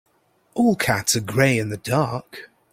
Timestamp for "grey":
1.21-1.59